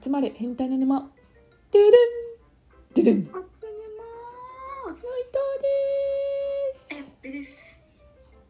[0.00, 1.10] 集まれ変態の沼。
[1.70, 1.92] ででん
[2.94, 3.20] ででん。
[3.22, 3.82] 内藤おつに
[4.86, 7.80] まーすですえっぺです。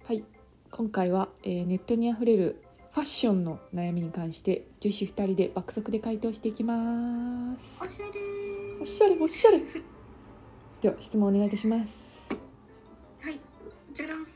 [0.04, 0.24] はい。
[0.70, 7.82] 今回は、えーネットにあふれるファッションの悩みに関して女子2人で爆速で回答していきます。
[7.82, 8.12] おしゃれ。
[8.12, 9.60] ーおしゃれおしゃれ。
[10.80, 12.28] では質問お願いいたします。
[13.20, 13.40] はい。
[13.92, 14.26] じゃらん。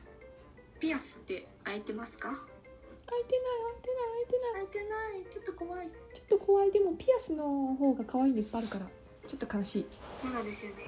[0.80, 2.46] ピアスって開いてますか？
[3.12, 4.52] 開いてない開いてない開いてない。
[4.52, 5.32] 開いてない。
[5.32, 5.88] ちょっと怖い。
[5.88, 6.72] ちょっと怖い。
[6.72, 8.86] でもピアスの方が可愛いのいっぱいあるから
[9.26, 9.86] ちょっと悲しい。
[10.16, 10.84] そうなんですよね。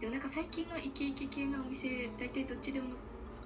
[0.00, 2.96] でもなんか最近のイケイケ系のお店大体どっちでも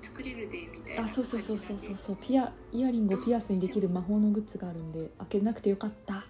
[0.02, 1.94] 作れるでみたいなあそうそうそうそうそう。
[1.94, 6.24] うそうピアイヤリングをピアスにできる魔法のグッズがあるんで開けなくてよかった。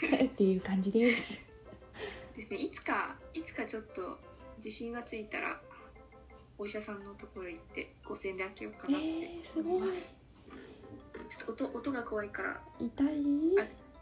[0.24, 1.42] っていう感じです。
[2.36, 2.56] ですね。
[2.58, 4.18] いつかいつかちょっと
[4.58, 5.60] 自信がついたら
[6.60, 9.80] お医者さんのところ行って5000円で開けようかえなってー、すごい。
[9.80, 10.14] ます。
[11.30, 12.60] ちょっと音音が怖いから。
[12.78, 13.08] 痛い？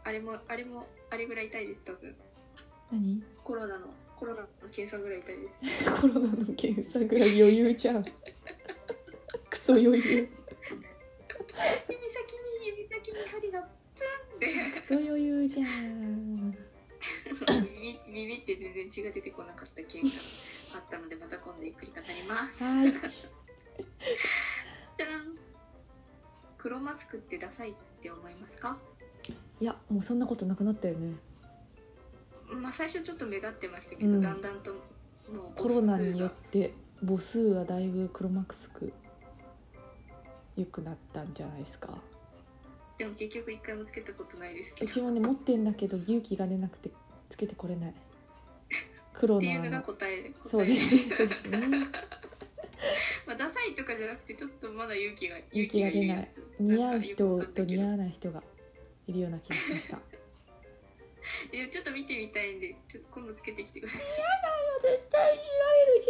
[0.03, 2.13] あれもあれもあれぐらい痛いです多分。
[2.91, 3.23] 何？
[3.45, 5.89] コロナのコロナの検査ぐらい痛いです。
[6.01, 8.03] コロナの検査ぐらい余裕じゃん。
[9.49, 9.93] クソ余裕。
[9.93, 10.29] 指
[12.09, 14.47] 先に指先に針がツンって。
[14.81, 16.51] クソ余裕じゃん。
[16.51, 16.57] ビ
[18.11, 20.09] ビビビって全然血が出てこなかった件が
[20.75, 22.63] あったのでまた今度ゆっくり語ります。
[22.63, 22.91] はい。
[22.91, 25.35] じゃらん
[26.57, 28.77] 黒マスクってダサいって思いますか？
[29.59, 31.13] いやもうそんなことなくなったよね。
[32.49, 34.21] まあ最初ちょっと目立ってましたけど、うん。
[34.21, 34.81] だんだんともう
[35.55, 36.73] コロナによっって
[37.05, 38.91] 母数はだいぶ黒マスク
[40.57, 42.01] 良くなったんじゃないですか。
[42.97, 44.91] でも結局一回もつけたことないですけど。
[44.91, 46.91] うちもね持ってんだけど勇気が出なくて
[47.29, 47.93] つけてこれない
[49.13, 49.41] 黒の
[50.43, 51.59] そうですねそうですね。
[53.27, 56.31] まあ、ダサいとかじゃなくてちょっとまだ勇気が勇気が出ない。
[56.59, 58.43] 似合う人と似合わない人が
[59.07, 59.99] いるような気がしました。
[61.51, 64.01] ちょっと見てみたいんでちょっと今度つけてきてください。
[64.81, 66.09] 絶対見られるじ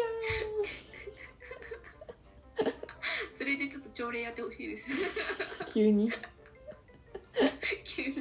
[3.38, 4.84] それでちょっと朝礼やってほしいです。
[5.62, 6.12] ゃん急に。
[7.84, 8.14] 急に。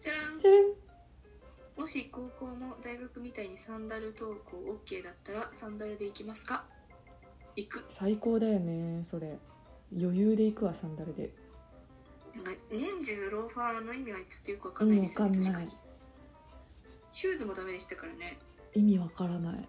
[0.00, 0.81] じゃらんじゃらん
[1.76, 6.64] もし高校も大学みたいにサンダル登校 OK だったらサンダルで行きますか？
[7.56, 7.84] 行く。
[7.88, 9.38] 最高だよねそれ。
[9.96, 11.30] 余裕で行くわサンダルで。
[12.34, 15.68] なんか年中ローファーの意味はちょっとよくわかんないですよね、うん
[17.14, 18.38] シューズもダメでしたからね。
[18.72, 19.68] 意味わからない。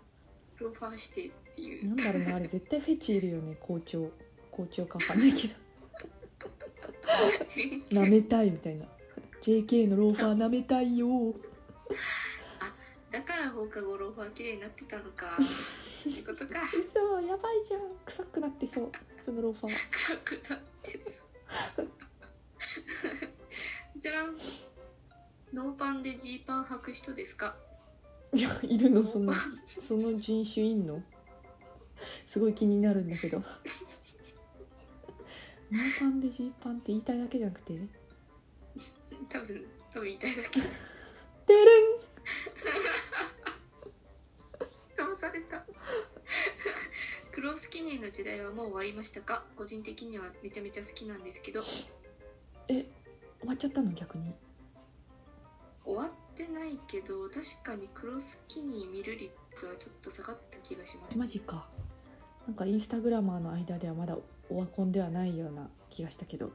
[0.60, 1.90] ローファーしてっていう。
[1.90, 4.10] なんだろうなあれ絶対フェチいるよね校長。
[4.50, 5.54] 校長かわかんないけど。
[7.92, 8.86] 舐めたいみたいな。
[9.42, 11.34] JK のローファー舐めたいよ
[13.12, 16.62] だから放課後ローファー綺麗になってたのかってことか。
[16.78, 17.82] 嘘やばいじゃん。
[18.06, 18.92] 臭くなってそう。
[19.22, 21.00] そのローファー臭くなってる。
[24.00, 24.36] じゃらん
[25.54, 27.56] ノーパンでジーパン履く人ですか？
[28.34, 29.32] いやいるのその
[29.68, 31.04] その人種いんの？
[32.26, 33.38] すごい気になるんだけど。
[33.38, 37.80] ノーパンでジーパンって言いたいだけじゃなくて？
[39.30, 40.60] 多分多分言いたいだけ
[41.46, 41.60] てる
[45.10, 45.14] ん。
[45.16, 45.64] 騙された。
[47.32, 49.46] 黒スキニーの時代はもう終わりましたか？
[49.56, 51.62] 個人的にはめちゃめちゃ好きなんですけど。
[52.70, 52.86] え
[53.40, 54.36] 終わっちゃったの逆に？
[55.84, 59.32] 終わってないけど確かに黒スキニー見る率
[59.66, 61.18] はちょっと下がった気がします。
[61.18, 61.68] マジか。
[62.48, 64.18] なんかインスタグラマーの間ではまだ
[64.50, 66.52] オワコンではないような気がしたけど。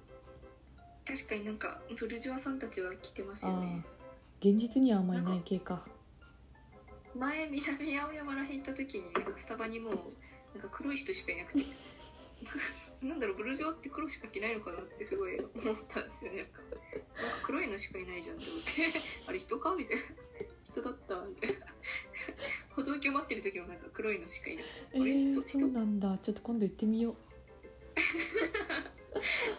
[1.06, 3.82] 確かになんかブルジョワさんたちは来てますよね
[4.40, 5.84] 現実にはあんまりいない系か
[7.14, 9.94] 前南青山らへん行った時になんかスタバにもう
[10.54, 11.64] なんか黒い人しかいなくて。
[13.02, 16.38] なんだろうブルジョワって黒しか着ないのかなってすごい思ったんですよね。
[16.38, 16.60] なんか
[17.42, 19.00] 黒いのしかいないじゃんって思って。
[19.26, 20.02] あれ人かみたいな。
[20.62, 21.66] 人だったみたいな。
[22.70, 24.74] 歩道橋待ってる時もなんか黒いのしかいなくて。
[24.94, 26.18] えー、人そうなんだ。
[26.18, 27.16] ちょっと今度行ってみよう。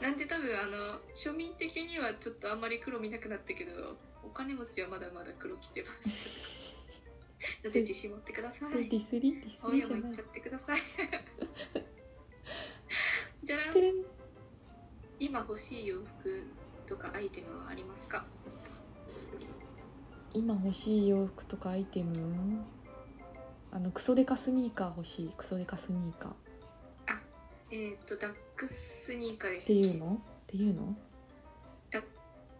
[0.02, 3.98] なんで多分あの庶民的にはちょっとあんまり黒見なくなったけど
[4.30, 6.76] お金持ちはまだまだ黒着てます。
[7.66, 8.74] ので自信持ってください。
[8.74, 10.00] でディスリディス青リじゃない。
[10.02, 10.80] 山行っちゃってください。
[13.44, 13.76] じゃらん。
[15.20, 16.46] 今欲しい洋服
[16.86, 18.26] とかアイテムはありますか？
[20.34, 22.64] 今欲しい洋服とかアイテム？
[23.72, 25.30] あのクソデカスニーカー欲しい。
[25.36, 26.32] クソデカスニーカー。
[26.34, 26.36] っ
[27.72, 30.14] えっ、とダックスニーカーでしたてっけいうの？
[30.16, 30.98] っていうの？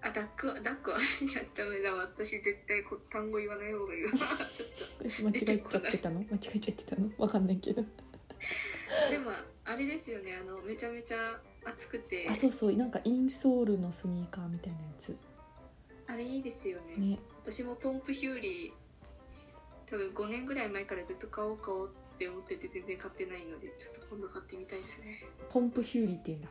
[0.02, 1.94] あダックはダックはじゃダメだ。
[1.94, 4.12] わ私絶対こ単語言わない方がいいわ。
[4.54, 5.24] ちょっと。
[5.24, 6.20] 間違えちゃってたの？
[6.22, 7.12] 間違えちゃってたの？
[7.18, 7.84] わかんないけど。
[9.12, 9.32] でも
[9.66, 10.38] あれですよね。
[10.38, 12.28] あのめちゃめちゃ暑くて。
[12.30, 12.76] あそうそう。
[12.76, 15.18] なんかインソールのスニーカーみたいなやつ。
[16.08, 16.96] あれいいですよね。
[16.96, 17.20] ね。
[17.44, 18.74] 私もポンプヒューリー
[19.90, 25.18] 多分5年ぐらい前からずっと買おう買おうって思ってて全然買ってないのでちょっと今度買ってみたいですね。
[25.50, 26.50] ポンプヒューリーっていうんだ。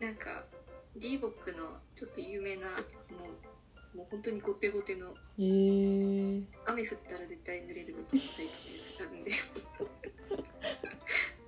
[0.00, 0.46] なんか
[0.96, 2.74] リーボックのちょっと有名なも
[3.94, 9.32] うもう本当にゴテゴテのえー、雨降ったら絶対濡れるみたいなタイプのやつがあるんで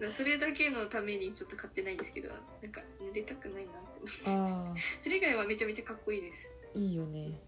[0.09, 2.41] なそれだけのためにちょっと買ってないんですけどなん
[2.73, 4.75] か濡れたくないなって思って。
[4.75, 6.51] あそれ以外はめちゃめちゃかっこいいです。
[6.75, 7.39] あいいよね。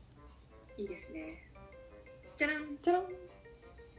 [0.76, 1.42] いいですね。
[2.36, 3.04] じゃらんじゃらん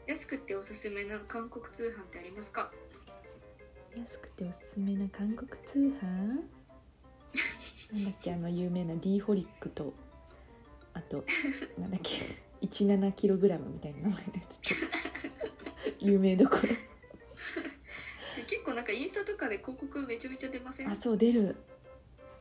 [0.05, 2.71] 安くておすすめな韓国通販ってありますか？
[3.97, 6.41] 安くておすすめな韓国通販？
[7.93, 9.93] なんだっけあの有名な D ホリックと
[10.93, 11.23] あと
[11.77, 12.19] なんだっけ
[12.65, 14.69] 17kg みたいな名前のやつと
[15.99, 16.61] 有名どころ。
[18.47, 20.89] 結構なんかインスタとかで広告めちゃめちゃ出ません？
[20.89, 21.55] あそう出る。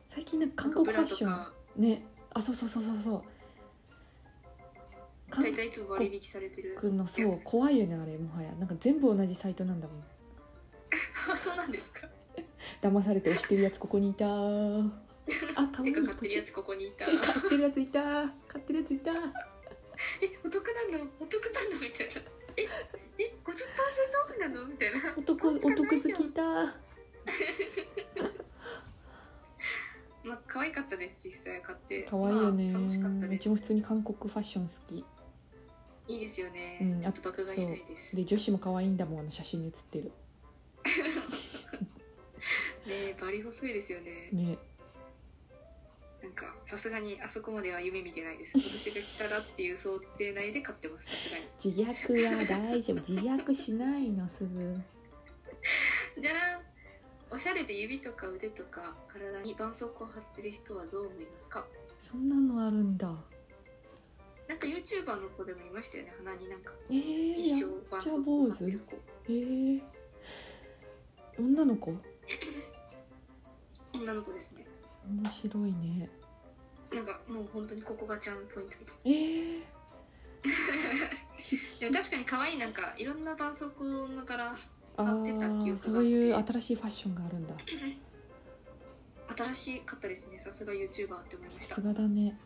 [0.07, 1.83] 最近なんか韓国ファッション。
[1.83, 2.03] ね。
[2.35, 3.23] あそうそうそうそうそう。
[5.31, 6.77] 韓大体いつも割引されてる。
[6.79, 8.53] 国のそう怖いよねあれもはや。
[8.53, 10.05] なんか全部同じサイトなんだもん。
[11.33, 12.09] あそうなんですか？
[12.81, 14.91] 騙されて押してるやつここにいたー
[15.57, 17.07] あか買ってるやつここにいた。
[17.11, 17.19] 買っ
[17.49, 18.01] てるやついた。
[18.01, 19.11] ー買ってるやついた。
[19.11, 19.15] ー
[20.23, 21.05] えお得なの？
[21.21, 21.71] お得なの？
[21.81, 22.15] みたいな。
[22.57, 22.69] え
[23.19, 23.55] え50%
[24.25, 24.65] オフなの？
[24.67, 25.15] みたいな。
[25.17, 25.93] お得お得好き
[26.27, 26.73] いたー
[30.25, 32.03] まあ可愛かったです実際買って。
[32.03, 33.43] かわいいよね、まあ、楽しかったうです。
[33.43, 35.05] ちも普通に韓国ファッション好き。
[36.09, 37.01] いいですよね、うん。
[37.01, 38.17] ちょっと爆買いしたいです。
[38.17, 40.13] で女子も可愛いんだもんあの写真に写ってる。
[42.87, 44.31] ねバリ細いですよね。
[44.33, 44.59] ね
[46.23, 48.53] なんかさすがにあそこまでは夢見てないです。
[48.59, 51.45] 私が来たらっていう想定内で買ってますさすがに。
[51.63, 52.97] 自虐は大丈夫。
[53.03, 54.77] 自虐しないのすぐ。
[56.21, 56.63] じゃらん
[57.31, 61.67] おしゃれで指とか腕とか体に絆創膏を貼ってる人はどう思いますか？
[61.99, 63.09] そんなのあるんだ。
[64.49, 66.75] なんか YouTuber の子でもいましたよね鼻になんか。
[66.91, 68.97] えー、一や生絆創膏貼ってる子。
[69.29, 69.83] えー、
[71.39, 71.97] 女の子？
[73.95, 74.67] 女の子ですね
[75.09, 76.09] 面白いね。
[76.93, 84.55] なんかもう本当にここがチャームポイントみたいえー、 でも確かに可愛いなんかいろんな絆創膏の柄
[84.97, 87.57] あ買ってた記憶がそういう新しいファッションがあるんだ。
[89.35, 90.39] 新しかったですね。
[90.39, 91.63] さすが YouTuber って思いました。
[91.65, 92.39] さすがだね。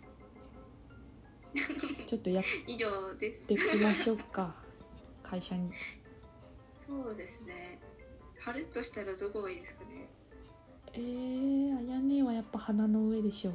[2.06, 3.49] ちょっとやっ以上です。
[3.49, 4.55] てきましょうか。
[5.25, 5.73] 会社に。
[6.87, 7.81] そうですね。
[8.38, 10.08] 貼るとしたらどこがいいですかね
[10.96, 13.52] えー、あやねはやっぱ鼻の上でしょ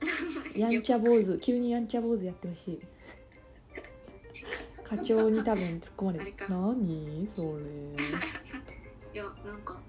[0.56, 2.80] やんちゃ坊主急にやんちゃ坊主やってほしい。
[4.82, 6.22] 課長に多分突っ込まれる。
[6.22, 7.26] あれか「何？
[7.26, 7.62] それ」
[9.12, 9.82] いやなんか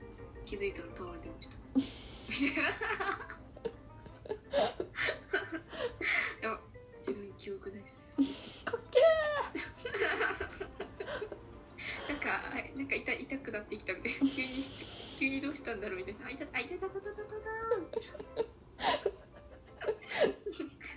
[0.46, 1.58] 気づいたら倒れてました。
[1.78, 2.46] い
[6.42, 6.60] や
[7.00, 8.66] 自分記憶です。
[8.66, 9.00] かっけ
[12.12, 14.28] なんかはいなんか痛痛くなってきたんで急に
[15.18, 16.28] 急にどうしたんだろうみたいな。
[16.28, 17.28] あ痛あ痛いたたたたたた。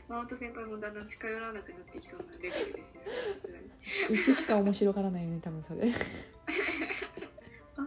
[0.09, 3.01] マウント先輩もだんだん近寄らなくなってきそうなレベルですね
[4.11, 5.83] うちしか面白がらないよね多分それ。
[5.89, 5.93] あ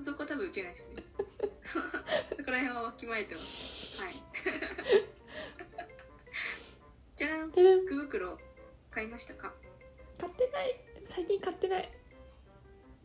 [0.06, 1.04] そこ多分受けないですね。
[1.66, 1.80] そ
[2.44, 4.02] こら辺はわきまえてます。
[4.02, 4.14] はい。
[7.18, 7.52] じゃらん。
[7.52, 7.62] 福
[8.08, 8.40] 袋
[8.90, 9.54] 買いましたか？
[10.18, 10.80] 買ってない。
[11.04, 11.92] 最近買ってない。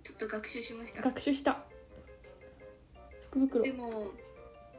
[0.05, 1.03] ちょっと学習しました。
[1.03, 1.65] 学習した
[3.31, 3.65] 福袋。
[3.65, 4.13] でも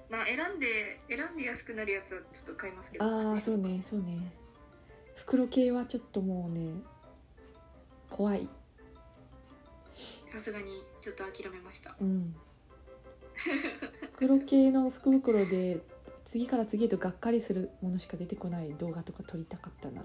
[0.10, 3.06] まあ選んで選んで安くなるやつはちょっと買いますけど。
[3.06, 4.32] ああそうねそうね。
[5.16, 6.74] 袋系はちょっともうね
[8.10, 8.48] 怖い。
[10.26, 10.68] さすがに
[11.02, 11.96] ちょっと諦めました。
[12.00, 12.36] うん。
[14.14, 15.80] 袋系の福袋で
[16.26, 20.04] 次から次へとがっかりするものしか出てこない動画とか撮りたかったな。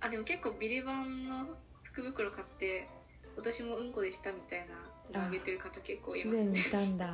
[0.00, 2.88] あでも結構ビレバンの福袋買って
[3.36, 4.74] 私もうんこでしたみたいな
[5.10, 7.06] のあげてる方結構いますねすでにいたんだ。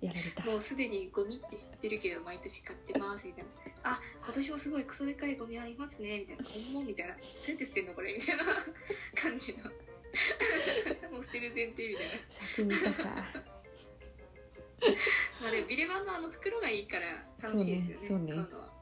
[0.00, 0.44] やられた。
[0.44, 3.50] もうすでにゴミって知ってるけど毎年買ってますみたいな。
[3.84, 6.44] あ今年もすごいクソでかいゴミありますねみたいな。
[6.44, 7.14] ほんまみたいな。
[7.14, 8.44] どうやって捨てんのこれみたいな
[9.14, 9.64] 感じの。
[11.10, 12.12] もう捨てる前提みたいな。
[12.28, 13.04] 先にいたか。
[15.40, 18.44] まあでもビレバンのあの袋がいいから楽しいですよねそうねそうね。
[18.44, 18.72] 買うのは。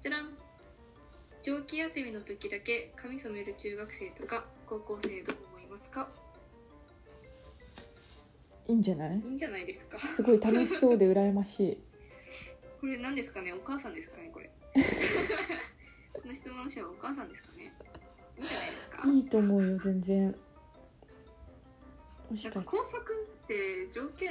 [0.00, 0.36] じゃらん。
[1.42, 6.10] 長期休みの時だけ髪染める中学生とか高校生どう思いますか？
[8.68, 9.18] いいんじゃない？
[9.20, 9.98] いいんじゃないですか？
[9.98, 11.78] すごい楽しそうで羨ましい。
[12.80, 13.52] これ何ですかね？
[13.52, 14.30] お母さんですかね？
[14.32, 14.50] これ。
[16.14, 17.72] この質問者はお母さんですかね？
[18.36, 19.08] いいんじゃないですか？
[19.10, 20.36] いいと思うよ全然。
[22.30, 24.30] もしかか工作って条件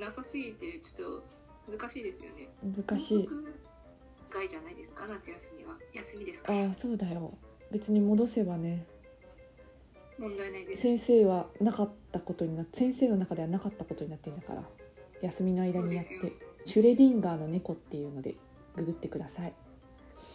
[0.00, 1.22] なさすぎてちょっ
[1.68, 2.48] と難しいですよね。
[2.62, 3.28] 難しい。
[4.30, 5.06] 外じゃないですか？
[5.06, 5.76] 夏休みは。
[5.92, 6.52] 休みですか？
[6.52, 7.36] らああそうだよ。
[7.70, 8.86] 別に戻せばね
[10.22, 10.82] 問題ないです。
[10.82, 14.62] 先生はなかったことにな先生の中ではなかったことになってんだから
[15.20, 16.32] 休みの間にやって
[16.64, 18.34] シュレディンガーの猫っていうので
[18.76, 19.52] ググってください。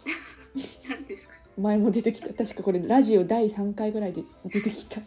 [0.88, 1.34] 何ですか？
[1.58, 2.32] 前も出てきた。
[2.32, 5.00] 確かこれラジオ第3回ぐらいで出てきた。
[5.00, 5.04] え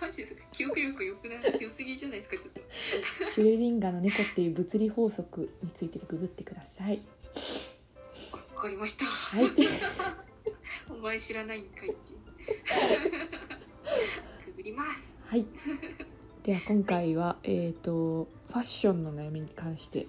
[0.00, 0.42] マジですか？
[0.52, 1.60] 記憶力よくない？
[1.60, 2.36] 良すぎじゃないですか？
[2.36, 2.60] ちょっと。
[3.34, 7.00] シュレディンガーの猫っていう物理法則についてググってください。
[8.32, 9.04] わかりました。
[9.04, 9.50] はい。
[10.90, 12.12] お前知らないんかいって
[14.44, 15.16] くぐります。
[15.26, 15.46] はい。
[16.42, 20.06] では今回は、えっ、とファッションの悩みに関して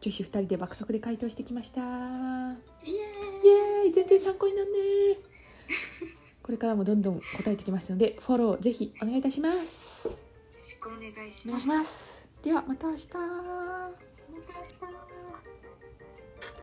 [0.00, 1.80] 女子2人で爆速で回答してきました。
[1.80, 2.54] イエーイ。
[2.54, 3.92] イエーイ。
[3.92, 5.16] 全然参考になんねー。
[6.42, 10.08] これからもどんどん答えてきますのでフォローぜひお願いいたします。
[10.08, 10.14] よ
[10.54, 12.22] ろしくお願いします。
[12.42, 13.08] ではまた明日。
[13.08, 14.64] また明
[15.12, 15.17] 日